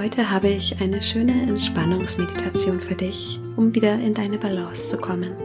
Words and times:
Heute 0.00 0.30
habe 0.30 0.48
ich 0.48 0.80
eine 0.80 1.02
schöne 1.02 1.42
Entspannungsmeditation 1.42 2.80
für 2.80 2.94
dich, 2.94 3.38
um 3.56 3.74
wieder 3.74 3.96
in 3.96 4.14
deine 4.14 4.38
Balance 4.38 4.88
zu 4.88 4.96
kommen. 4.96 5.36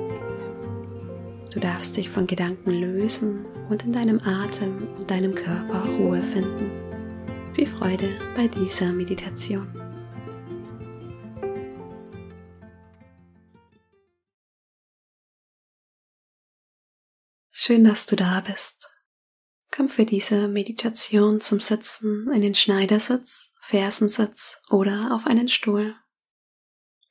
Du 1.52 1.60
darfst 1.60 1.98
dich 1.98 2.10
von 2.10 2.26
Gedanken 2.26 2.72
lösen 2.72 3.44
und 3.70 3.84
in 3.84 3.92
deinem 3.92 4.22
Atem 4.22 4.88
und 4.98 5.12
deinem 5.12 5.36
Körper 5.36 5.86
Ruhe 5.98 6.24
finden. 6.24 6.72
Viel 7.52 7.68
Freude 7.68 8.08
bei 8.34 8.48
dieser 8.48 8.94
Meditation. 8.94 9.68
Schön, 17.52 17.84
dass 17.84 18.06
du 18.06 18.16
da 18.16 18.40
bist. 18.40 18.95
Komm 19.72 19.90
für 19.90 20.06
diese 20.06 20.48
Meditation 20.48 21.42
zum 21.42 21.60
Sitzen 21.60 22.32
in 22.32 22.42
den 22.42 22.56
Schneidersitz 22.56 23.52
Fersensitz 23.66 24.62
oder 24.70 25.12
auf 25.12 25.26
einen 25.26 25.50
Stuhl. 25.50 25.96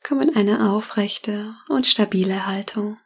Komm 0.04 0.20
in 0.20 0.36
eine 0.36 0.70
aufrechte 0.70 1.56
und 1.68 1.84
stabile 1.84 2.46
Haltung. 2.46 3.00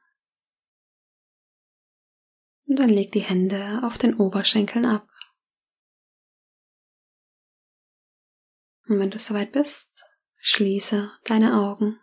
Und 2.67 2.79
dann 2.79 2.91
leg 2.91 3.11
die 3.13 3.23
Hände 3.23 3.81
auf 3.83 3.97
den 3.97 4.17
Oberschenkeln 4.17 4.85
ab. 4.85 5.09
Und 8.87 8.99
wenn 8.99 9.11
du 9.11 9.19
soweit 9.19 9.53
bist, 9.53 10.05
schließe 10.37 11.11
deine 11.25 11.55
Augen. 11.55 11.99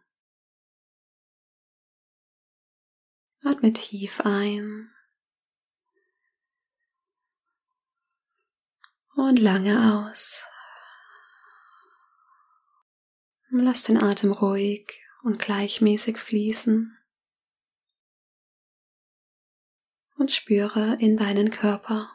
Atme 3.43 3.71
tief 3.71 4.21
ein 4.21 4.94
und 9.15 9.39
lange 9.39 10.03
aus. 10.03 10.45
Lass 13.49 13.83
den 13.83 14.01
Atem 14.01 14.31
ruhig 14.31 15.01
und 15.23 15.39
gleichmäßig 15.39 16.17
fließen 16.17 16.97
und 20.17 20.31
spüre 20.31 20.97
in 20.99 21.15
deinen 21.15 21.49
Körper. 21.51 22.11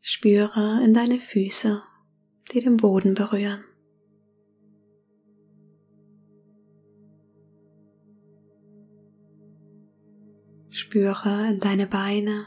Spüre 0.00 0.82
in 0.82 0.94
deine 0.94 1.20
Füße, 1.20 1.82
die 2.52 2.62
den 2.62 2.78
Boden 2.78 3.12
berühren. 3.12 3.65
Spüre 10.86 11.48
in 11.50 11.58
deine 11.58 11.88
Beine. 11.88 12.46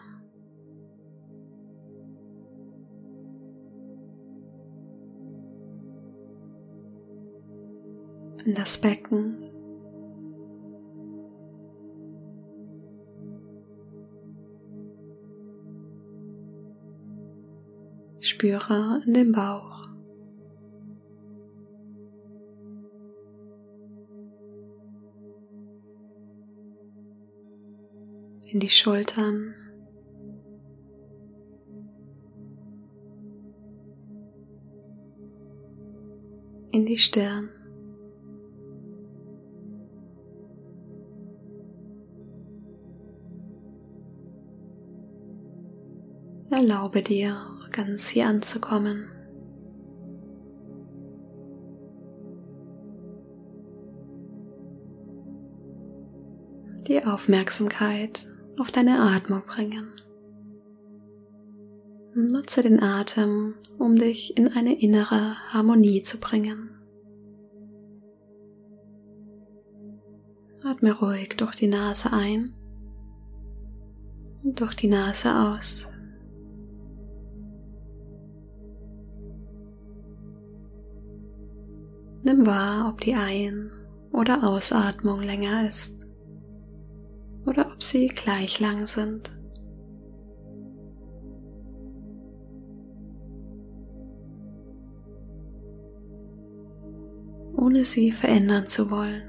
in 8.45 8.55
das 8.55 8.79
Becken. 8.79 9.35
Spüre 18.22 19.01
in 19.05 19.13
den 19.13 19.31
Bauch. 19.33 19.78
In 28.51 28.59
die 28.59 28.69
Schultern. 28.69 29.53
In 36.71 36.87
die 36.87 36.97
Stirn. 36.97 37.49
Erlaube 46.49 47.03
dir, 47.03 47.37
ganz 47.71 48.07
hier 48.07 48.25
anzukommen. 48.25 49.11
Die 56.87 57.05
Aufmerksamkeit 57.05 58.25
auf 58.59 58.72
deine 58.72 59.00
Atmung 59.00 59.44
bringen. 59.46 59.94
Nutze 62.16 62.62
den 62.62 62.81
Atem, 62.81 63.56
um 63.78 63.96
dich 63.96 64.36
in 64.38 64.50
eine 64.50 64.80
innere 64.80 65.38
Harmonie 65.53 66.03
zu 66.03 66.20
bringen. 66.20 66.70
Atme 70.64 70.92
ruhig 70.92 71.36
durch 71.38 71.56
die 71.56 71.68
Nase 71.68 72.12
ein 72.12 72.53
und 74.44 74.59
durch 74.59 74.76
die 74.76 74.88
Nase 74.88 75.34
aus. 75.34 75.90
Nimm 82.24 82.46
wahr, 82.46 82.90
ob 82.90 83.00
die 83.02 83.16
Ein- 83.16 83.72
oder 84.12 84.44
Ausatmung 84.44 85.22
länger 85.22 85.68
ist 85.70 85.98
ob 87.79 87.84
sie 87.84 88.09
gleich 88.09 88.59
lang 88.59 88.85
sind. 88.85 89.31
ohne 97.56 97.85
sie 97.85 98.12
verändern 98.12 98.67
zu 98.67 98.90
wollen. 98.90 99.28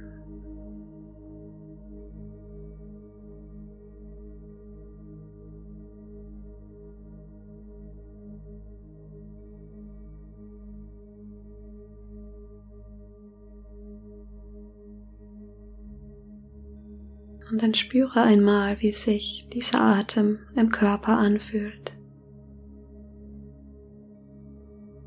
Dann 17.60 17.74
spüre 17.74 18.22
einmal, 18.22 18.80
wie 18.80 18.92
sich 18.92 19.46
dieser 19.52 19.82
Atem 19.82 20.38
im 20.56 20.70
Körper 20.70 21.18
anfühlt. 21.18 21.94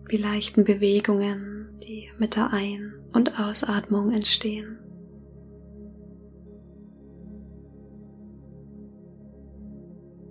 Wie 0.08 0.18
leichten 0.18 0.64
Bewegungen, 0.64 1.80
die 1.84 2.12
mit 2.20 2.36
der 2.36 2.54
Ein- 2.54 2.94
und 3.12 3.40
Ausatmung 3.40 4.12
entstehen. 4.12 4.78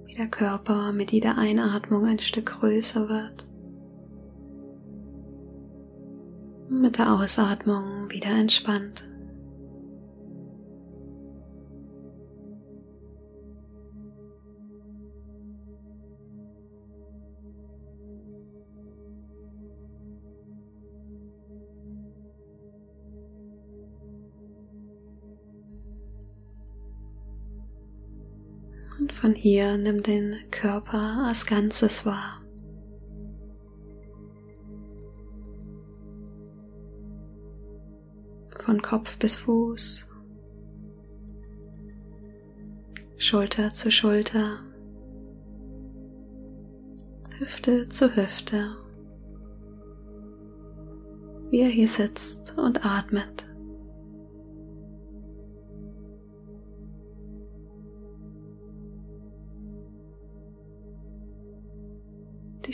Wie 0.06 0.14
der 0.14 0.28
Körper 0.28 0.92
mit 0.92 1.10
jeder 1.10 1.38
Einatmung 1.38 2.06
ein 2.06 2.20
Stück 2.20 2.46
größer 2.46 3.08
wird. 3.08 3.48
mit 6.68 6.96
der 6.96 7.12
Ausatmung 7.12 8.10
wieder 8.10 8.30
entspannt. 8.30 9.04
Und 29.02 29.12
von 29.12 29.32
hier 29.32 29.76
nimm 29.78 30.00
den 30.00 30.36
Körper 30.52 31.24
als 31.26 31.44
Ganzes 31.44 32.06
wahr. 32.06 32.40
Von 38.60 38.80
Kopf 38.80 39.18
bis 39.18 39.34
Fuß, 39.34 40.08
Schulter 43.16 43.74
zu 43.74 43.90
Schulter, 43.90 44.60
Hüfte 47.38 47.88
zu 47.88 48.14
Hüfte, 48.14 48.76
wie 51.50 51.58
er 51.58 51.70
hier 51.70 51.88
sitzt 51.88 52.56
und 52.56 52.86
atmet. 52.86 53.51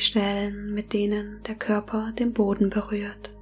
Stellen, 0.08 0.72
mit 0.72 0.94
denen 0.94 1.43
der 1.43 1.55
Körper 1.55 2.12
den 2.12 2.32
Boden 2.32 2.70
berührt. 2.70 3.37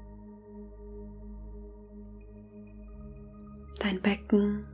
Dein 3.78 4.02
Becken, 4.02 4.66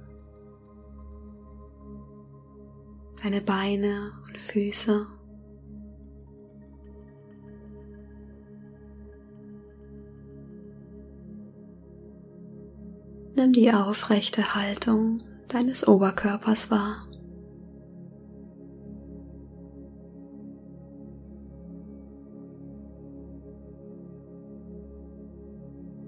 deine 3.22 3.42
Beine 3.42 4.12
und 4.24 4.40
Füße. 4.40 5.06
Nimm 13.36 13.52
die 13.52 13.70
aufrechte 13.70 14.54
Haltung 14.54 15.18
deines 15.48 15.86
Oberkörpers 15.86 16.70
wahr. 16.70 17.06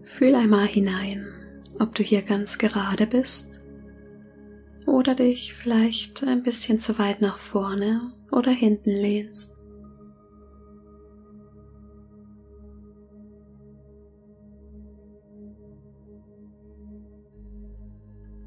Fühl 0.06 0.34
einmal 0.34 0.66
hinein, 0.66 1.26
ob 1.80 1.94
du 1.94 2.02
hier 2.02 2.22
ganz 2.22 2.58
gerade 2.58 3.06
bist 3.06 3.64
oder 4.86 5.14
dich 5.14 5.54
vielleicht 5.54 6.24
ein 6.24 6.42
bisschen 6.42 6.78
zu 6.78 6.98
weit 6.98 7.20
nach 7.20 7.38
vorne 7.38 8.12
oder 8.30 8.50
hinten 8.50 8.90
lehnst. 8.90 9.52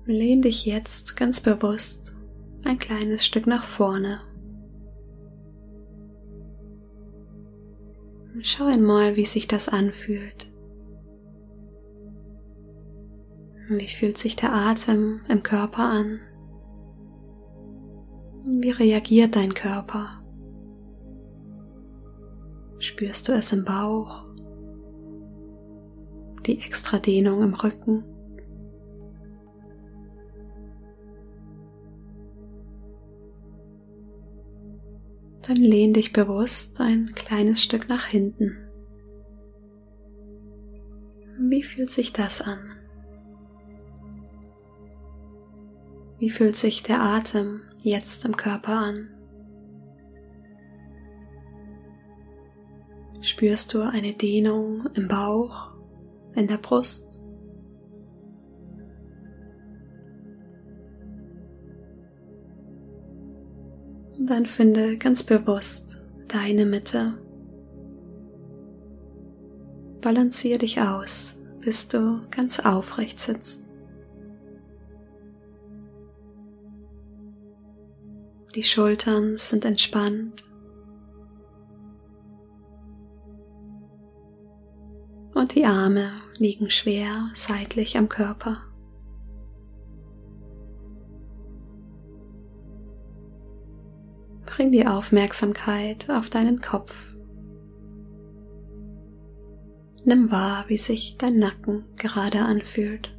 Lehn 0.06 0.42
dich 0.42 0.66
jetzt 0.66 1.18
ganz 1.18 1.42
bewusst 1.42 2.16
ein 2.64 2.80
kleines 2.80 3.26
Stück 3.26 3.46
nach 3.46 3.66
vorne. 3.66 4.22
Schau 8.42 8.68
einmal, 8.68 9.16
wie 9.18 9.26
sich 9.26 9.48
das 9.48 9.68
anfühlt. 9.68 10.50
Wie 13.70 13.88
fühlt 13.88 14.18
sich 14.18 14.38
der 14.38 14.54
Atem 14.54 15.20
im 15.28 15.44
Körper 15.44 15.84
an? 15.84 16.22
Wie 18.46 18.70
reagiert 18.70 19.36
dein 19.36 19.54
Körper? 19.54 20.24
Spürst 22.80 23.28
du 23.28 23.34
es 23.34 23.52
im 23.52 23.66
Bauch? 23.66 24.24
Die 26.46 26.62
extra 26.62 26.98
Dehnung 26.98 27.42
im 27.42 27.54
Rücken? 27.54 28.06
Dann 35.46 35.58
lehn 35.58 35.92
dich 35.94 36.14
bewusst 36.14 36.80
ein 36.80 37.08
kleines 37.16 37.62
Stück 37.62 37.90
nach 37.90 38.06
hinten. 38.06 38.58
Wie 41.38 41.64
fühlt 41.64 41.92
sich 41.92 42.14
das 42.14 42.42
an? 42.42 42.67
Wie 46.20 46.30
fühlt 46.30 46.56
sich 46.56 46.84
der 46.84 47.02
Atem 47.02 47.62
jetzt 47.84 48.26
im 48.26 48.36
Körper 48.36 48.74
an? 48.74 49.10
Spürst 53.22 53.74
du 53.74 53.82
eine 53.82 54.12
Dehnung 54.12 54.88
im 54.94 55.08
Bauch, 55.08 55.72
in 56.36 56.48
der 56.48 56.58
Brust? 56.58 57.08
dann 64.28 64.46
finde 64.46 64.98
ganz 64.98 65.24
bewusst 65.24 66.02
deine 66.28 66.66
Mitte. 66.66 67.14
Balanciere 70.02 70.60
dich 70.60 70.82
aus, 70.82 71.38
bis 71.60 71.88
du 71.88 72.22
ganz 72.30 72.60
aufrecht 72.60 73.20
sitzt. 73.20 73.67
Die 78.58 78.64
Schultern 78.64 79.38
sind 79.38 79.66
entspannt. 79.66 80.44
Und 85.36 85.54
die 85.54 85.64
Arme 85.64 86.10
liegen 86.40 86.72
schwer 86.72 87.30
seitlich 87.36 88.00
am 88.00 88.10
Körper. 88.10 88.64
Bring 94.48 94.72
die 94.72 94.88
Aufmerksamkeit 94.88 96.10
auf 96.10 96.32
deinen 96.32 96.60
Kopf. 96.60 97.16
Nimm 100.04 100.32
wahr, 100.32 100.66
wie 100.68 100.80
sich 100.80 101.16
dein 101.20 101.38
Nacken 101.38 101.86
gerade 101.96 102.40
anfühlt. 102.40 103.17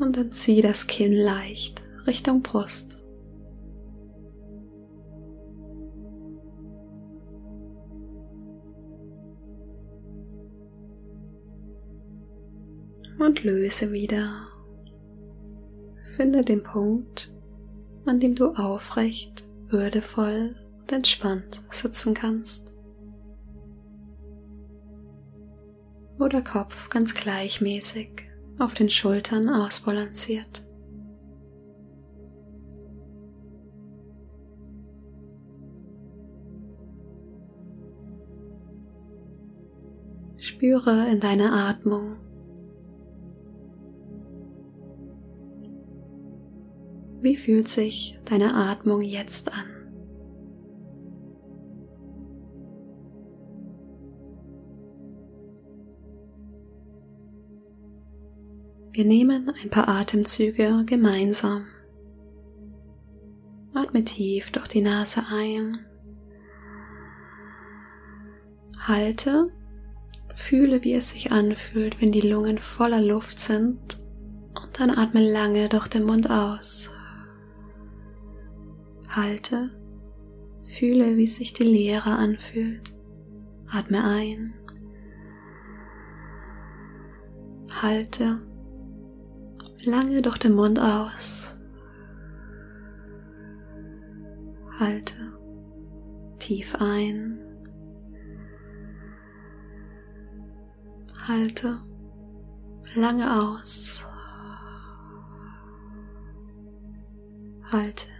Und 0.00 0.16
dann 0.16 0.32
zieh 0.32 0.60
das 0.60 0.86
Kinn 0.86 1.12
leicht 1.12 1.82
Richtung 2.06 2.42
Brust. 2.42 3.00
Und 13.18 13.42
löse 13.42 13.92
wieder 13.92 14.48
Finde 16.16 16.42
den 16.42 16.62
Punkt, 16.62 17.34
an 18.06 18.20
dem 18.20 18.36
du 18.36 18.52
aufrecht, 18.52 19.44
würdevoll 19.66 20.54
und 20.78 20.92
entspannt 20.92 21.60
sitzen 21.70 22.14
kannst. 22.14 22.72
Wo 26.16 26.28
der 26.28 26.44
Kopf 26.44 26.88
ganz 26.90 27.14
gleichmäßig 27.14 28.28
auf 28.58 28.74
den 28.74 28.90
Schultern 28.90 29.48
ausbalanciert. 29.48 30.62
Spüre 40.36 41.08
in 41.10 41.20
deine 41.20 41.52
Atmung 41.52 42.16
Wie 47.24 47.36
fühlt 47.36 47.68
sich 47.68 48.18
deine 48.26 48.54
Atmung 48.54 49.00
jetzt 49.00 49.50
an? 49.50 49.73
Wir 58.94 59.04
nehmen 59.04 59.52
ein 59.60 59.70
paar 59.70 59.88
Atemzüge 59.88 60.84
gemeinsam. 60.86 61.66
Atme 63.74 64.04
tief 64.04 64.52
durch 64.52 64.68
die 64.68 64.82
Nase 64.82 65.24
ein. 65.28 65.84
Halte, 68.78 69.50
fühle, 70.36 70.84
wie 70.84 70.94
es 70.94 71.10
sich 71.10 71.32
anfühlt, 71.32 72.00
wenn 72.00 72.12
die 72.12 72.20
Lungen 72.20 72.60
voller 72.60 73.00
Luft 73.00 73.40
sind 73.40 73.98
und 74.54 74.78
dann 74.78 74.90
atme 74.90 75.28
lange 75.28 75.68
durch 75.68 75.88
den 75.88 76.04
Mund 76.04 76.30
aus. 76.30 76.92
Halte, 79.10 79.70
fühle, 80.68 81.16
wie 81.16 81.26
sich 81.26 81.52
die 81.52 81.64
Leere 81.64 82.12
anfühlt. 82.12 82.94
Atme 83.66 84.04
ein. 84.04 84.54
Halte 87.82 88.53
lange 89.86 90.22
durch 90.22 90.38
den 90.38 90.54
Mund 90.54 90.78
aus. 90.78 91.58
Halte 94.78 95.14
tief 96.38 96.76
ein. 96.80 97.40
Halte 101.26 101.80
lange 102.94 103.40
aus. 103.40 104.06
Halte 107.72 108.14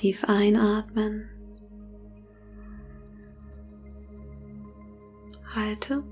Tief 0.00 0.24
einatmen. 0.24 1.28
Halte 5.54 6.02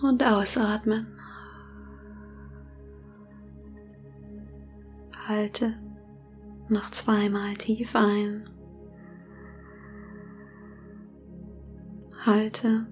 und 0.00 0.24
ausatmen. 0.24 1.13
Halte 5.26 5.74
Noch 6.68 6.90
zweimal 6.90 7.54
tief 7.54 7.96
ein. 7.96 8.46
Halte 12.26 12.86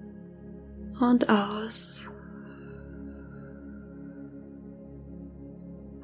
und 0.99 1.29
aus. 1.29 2.11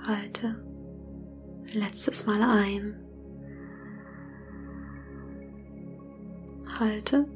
Halte. 0.06 0.64
Letztes 1.72 2.26
Mal 2.26 2.42
ein. 2.42 3.00
Halte 6.78 7.26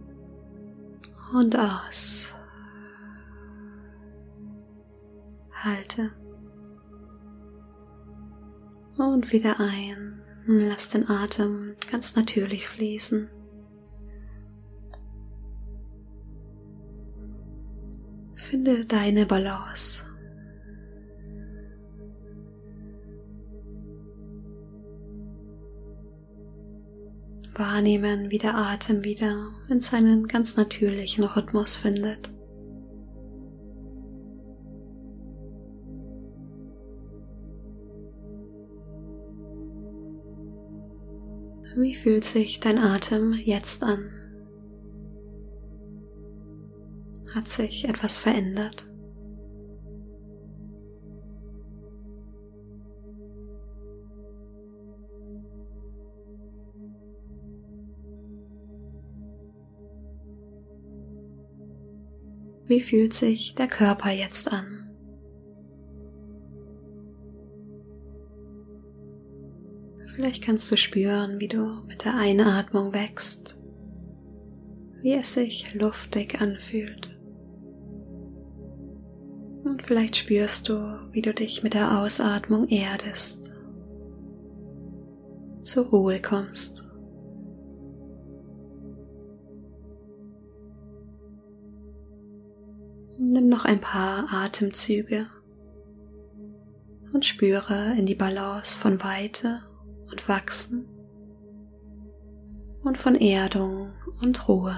und 1.33 1.57
aus. 1.59 2.35
Halte 5.53 6.11
und 8.97 9.33
wieder 9.33 9.61
ein. 9.61 10.21
Lass 10.47 10.89
den 10.89 11.09
Atem 11.09 11.75
ganz 11.91 12.17
natürlich 12.17 12.67
fließen. 12.67 13.29
Finde 18.35 18.85
deine 18.85 19.25
Balance. 19.25 20.05
Wahrnehmen, 27.55 28.31
wie 28.31 28.39
der 28.39 28.57
Atem 28.57 29.05
wieder 29.05 29.53
in 29.69 29.81
seinen 29.81 30.27
ganz 30.27 30.57
natürlichen 30.57 31.25
Rhythmus 31.25 31.77
findet. 31.77 32.33
Wie 41.83 41.97
fühlt 41.97 42.23
sich 42.23 42.61
dein 42.61 42.79
Atem 42.79 43.33
jetzt 43.33 43.83
an? 43.83 44.09
Hat 47.35 47.49
sich 47.49 47.89
etwas 47.89 48.19
verändert? 48.19 48.89
Wie 62.67 62.81
fühlt 62.81 63.13
sich 63.13 63.57
der 63.57 63.67
Körper 63.67 64.13
jetzt 64.13 64.53
an? 64.53 64.72
Vielleicht 70.23 70.45
kannst 70.45 70.71
du 70.71 70.77
spüren, 70.77 71.41
wie 71.41 71.49
du 71.49 71.83
mit 71.89 72.05
der 72.05 72.15
Einatmung 72.15 72.93
wächst, 72.95 73.59
wie 75.01 75.15
es 75.15 75.35
sich 75.35 75.75
luftig 75.75 76.41
anfühlt. 76.41 77.19
Und 79.65 79.83
vielleicht 79.83 80.15
spürst 80.15 80.69
du, 80.69 80.75
wie 81.11 81.23
du 81.23 81.35
dich 81.35 81.65
mit 81.65 81.75
der 81.75 81.99
Ausatmung 81.99 82.69
erdest, 82.69 83.53
zur 85.65 85.87
Ruhe 85.87 86.23
kommst. 86.23 86.89
Nimm 93.19 93.49
noch 93.49 93.65
ein 93.65 93.81
paar 93.81 94.33
Atemzüge 94.33 95.27
und 97.13 97.25
spüre 97.25 97.97
in 97.99 98.07
die 98.07 98.15
Balance 98.15 98.79
von 98.79 99.03
Weite 99.03 99.63
und 100.13 100.29
Wachsen 100.29 100.87
und 102.85 102.99
von 102.99 103.15
Erdung 103.17 103.93
und 104.21 104.49
Ruhe. 104.49 104.77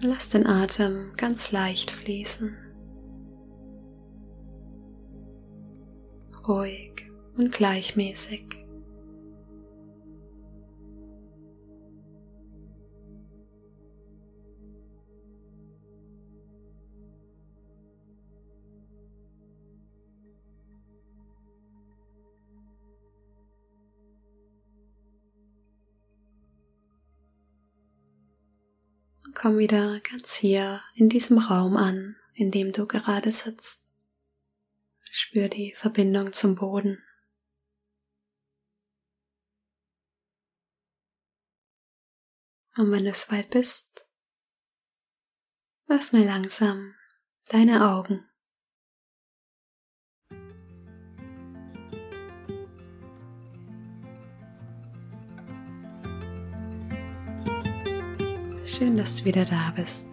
Lass 0.00 0.28
den 0.28 0.46
Atem 0.46 1.12
ganz 1.16 1.52
leicht 1.52 1.90
fließen. 1.90 2.56
Ruhig 6.46 7.08
und 7.36 7.52
gleichmäßig. 7.52 8.61
Komm 29.34 29.58
wieder 29.58 30.00
ganz 30.00 30.34
hier 30.34 30.82
in 30.94 31.08
diesem 31.08 31.38
Raum 31.38 31.76
an, 31.76 32.16
in 32.34 32.50
dem 32.50 32.72
du 32.72 32.86
gerade 32.86 33.32
sitzt. 33.32 33.82
Spür 35.10 35.48
die 35.48 35.74
Verbindung 35.74 36.32
zum 36.32 36.54
Boden. 36.54 37.02
Und 42.76 42.90
wenn 42.90 43.04
du 43.04 43.12
soweit 43.12 43.50
bist, 43.50 44.06
öffne 45.88 46.24
langsam 46.24 46.94
deine 47.48 47.90
Augen. 47.90 48.26
Schön, 58.74 58.94
dass 58.94 59.16
du 59.16 59.26
wieder 59.26 59.44
da 59.44 59.70
bist. 59.76 60.08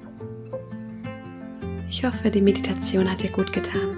Ich 1.90 2.04
hoffe, 2.04 2.30
die 2.30 2.42
Meditation 2.42 3.10
hat 3.10 3.24
dir 3.24 3.32
gut 3.32 3.54
getan. 3.54 3.96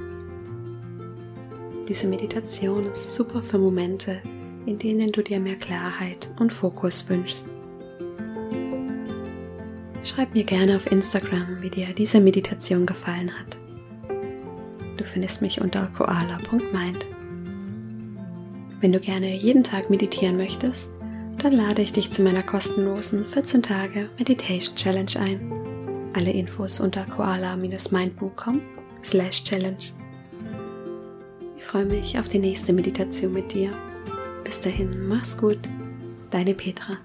Diese 1.88 2.08
Meditation 2.08 2.86
ist 2.86 3.16
super 3.16 3.42
für 3.42 3.58
Momente, 3.58 4.22
in 4.68 4.78
denen 4.78 5.12
du 5.12 5.24
dir 5.24 5.40
mehr 5.40 5.56
Klarheit 5.56 6.30
und 6.40 6.54
Fokus 6.54 7.10
wünschst. 7.10 7.48
Schreib 10.04 10.36
mir 10.36 10.44
gerne 10.44 10.76
auf 10.76 10.92
Instagram, 10.92 11.60
wie 11.62 11.72
dir 11.72 11.88
diese 11.98 12.20
Meditation 12.20 12.86
gefallen 12.86 13.32
hat. 13.32 13.58
Du 14.98 15.04
findest 15.04 15.42
mich 15.42 15.60
unter 15.60 15.88
koala.mind. 15.88 17.08
Wenn 18.80 18.92
du 18.92 19.00
gerne 19.00 19.36
jeden 19.36 19.64
Tag 19.64 19.90
meditieren 19.90 20.38
möchtest, 20.38 21.01
dann 21.42 21.54
lade 21.54 21.82
ich 21.82 21.92
dich 21.92 22.12
zu 22.12 22.22
meiner 22.22 22.44
kostenlosen 22.44 23.26
14 23.26 23.64
Tage 23.64 24.10
Meditation 24.20 24.76
Challenge 24.76 25.12
ein. 25.20 26.12
Alle 26.14 26.32
Infos 26.32 26.80
unter 26.80 27.04
koala-mind.com 27.06 28.62
slash 29.04 29.44
challenge. 29.44 29.94
Ich 31.58 31.64
freue 31.64 31.86
mich 31.86 32.20
auf 32.20 32.28
die 32.28 32.40
nächste 32.40 32.74
Meditation 32.74 33.34
mit 33.34 33.54
dir. 33.54 33.72
Bis 34.44 34.62
dahin, 34.62 34.92
mach's 35.08 35.36
gut, 35.36 35.60
deine 36.30 36.54
Petra. 36.54 36.98